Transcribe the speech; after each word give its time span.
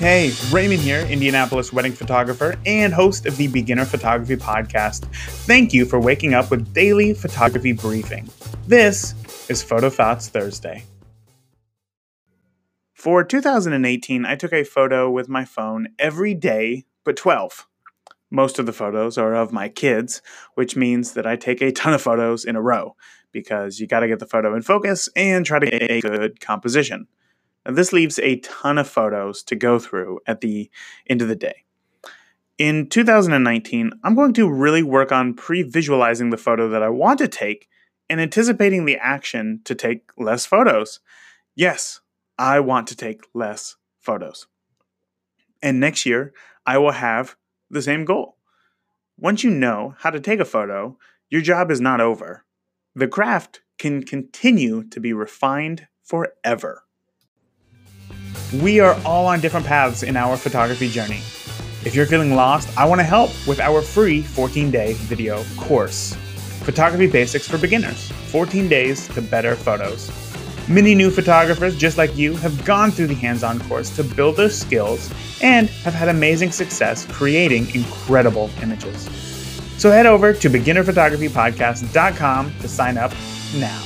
Hey, 0.00 0.32
Raymond 0.50 0.80
here, 0.80 1.02
Indianapolis 1.02 1.74
wedding 1.74 1.92
photographer 1.92 2.56
and 2.64 2.90
host 2.90 3.26
of 3.26 3.36
the 3.36 3.48
Beginner 3.48 3.84
Photography 3.84 4.36
Podcast. 4.36 5.04
Thank 5.44 5.74
you 5.74 5.84
for 5.84 6.00
waking 6.00 6.32
up 6.32 6.50
with 6.50 6.72
daily 6.72 7.12
photography 7.12 7.72
briefing. 7.72 8.26
This 8.66 9.14
is 9.50 9.62
Photo 9.62 9.90
Thoughts 9.90 10.28
Thursday. 10.28 10.84
For 12.94 13.22
2018, 13.22 14.24
I 14.24 14.36
took 14.36 14.54
a 14.54 14.64
photo 14.64 15.10
with 15.10 15.28
my 15.28 15.44
phone 15.44 15.88
every 15.98 16.32
day 16.32 16.86
but 17.04 17.18
12. 17.18 17.66
Most 18.30 18.58
of 18.58 18.64
the 18.64 18.72
photos 18.72 19.18
are 19.18 19.34
of 19.34 19.52
my 19.52 19.68
kids, 19.68 20.22
which 20.54 20.76
means 20.76 21.12
that 21.12 21.26
I 21.26 21.36
take 21.36 21.60
a 21.60 21.72
ton 21.72 21.92
of 21.92 22.00
photos 22.00 22.46
in 22.46 22.56
a 22.56 22.62
row 22.62 22.96
because 23.32 23.80
you 23.80 23.86
got 23.86 24.00
to 24.00 24.08
get 24.08 24.18
the 24.18 24.26
photo 24.26 24.54
in 24.54 24.62
focus 24.62 25.10
and 25.14 25.44
try 25.44 25.58
to 25.58 25.66
get 25.66 25.90
a 25.90 26.00
good 26.00 26.40
composition. 26.40 27.06
Now, 27.70 27.76
this 27.76 27.92
leaves 27.92 28.18
a 28.18 28.40
ton 28.40 28.78
of 28.78 28.88
photos 28.88 29.44
to 29.44 29.54
go 29.54 29.78
through 29.78 30.18
at 30.26 30.40
the 30.40 30.68
end 31.08 31.22
of 31.22 31.28
the 31.28 31.36
day. 31.36 31.62
In 32.58 32.88
2019, 32.88 33.92
I'm 34.02 34.16
going 34.16 34.32
to 34.32 34.50
really 34.50 34.82
work 34.82 35.12
on 35.12 35.34
pre 35.34 35.62
visualizing 35.62 36.30
the 36.30 36.36
photo 36.36 36.68
that 36.70 36.82
I 36.82 36.88
want 36.88 37.20
to 37.20 37.28
take 37.28 37.68
and 38.08 38.20
anticipating 38.20 38.86
the 38.86 38.96
action 38.96 39.60
to 39.66 39.76
take 39.76 40.10
less 40.18 40.46
photos. 40.46 40.98
Yes, 41.54 42.00
I 42.36 42.58
want 42.58 42.88
to 42.88 42.96
take 42.96 43.20
less 43.34 43.76
photos. 44.00 44.48
And 45.62 45.78
next 45.78 46.04
year, 46.04 46.34
I 46.66 46.76
will 46.78 46.90
have 46.90 47.36
the 47.70 47.82
same 47.82 48.04
goal. 48.04 48.36
Once 49.16 49.44
you 49.44 49.50
know 49.50 49.94
how 50.00 50.10
to 50.10 50.18
take 50.18 50.40
a 50.40 50.44
photo, 50.44 50.98
your 51.28 51.40
job 51.40 51.70
is 51.70 51.80
not 51.80 52.00
over. 52.00 52.44
The 52.96 53.06
craft 53.06 53.60
can 53.78 54.02
continue 54.02 54.82
to 54.88 54.98
be 54.98 55.12
refined 55.12 55.86
forever. 56.02 56.82
We 58.52 58.80
are 58.80 59.00
all 59.04 59.26
on 59.26 59.40
different 59.40 59.64
paths 59.64 60.02
in 60.02 60.16
our 60.16 60.36
photography 60.36 60.88
journey. 60.88 61.20
If 61.84 61.94
you're 61.94 62.06
feeling 62.06 62.34
lost, 62.34 62.76
I 62.76 62.84
want 62.84 62.98
to 62.98 63.04
help 63.04 63.30
with 63.46 63.60
our 63.60 63.80
free 63.80 64.22
14 64.22 64.72
day 64.72 64.94
video 64.94 65.44
course 65.56 66.16
Photography 66.64 67.06
Basics 67.06 67.46
for 67.46 67.58
Beginners 67.58 68.10
14 68.10 68.68
Days 68.68 69.06
to 69.08 69.22
Better 69.22 69.54
Photos. 69.54 70.10
Many 70.68 70.96
new 70.96 71.10
photographers, 71.10 71.76
just 71.76 71.96
like 71.96 72.16
you, 72.16 72.34
have 72.36 72.64
gone 72.64 72.90
through 72.90 73.06
the 73.06 73.14
hands 73.14 73.44
on 73.44 73.60
course 73.60 73.94
to 73.96 74.02
build 74.02 74.36
their 74.36 74.50
skills 74.50 75.12
and 75.42 75.68
have 75.68 75.94
had 75.94 76.08
amazing 76.08 76.50
success 76.50 77.06
creating 77.06 77.72
incredible 77.74 78.50
images. 78.62 79.08
So 79.78 79.92
head 79.92 80.06
over 80.06 80.32
to 80.32 80.50
beginnerphotographypodcast.com 80.50 82.54
to 82.60 82.68
sign 82.68 82.98
up 82.98 83.12
now. 83.54 83.80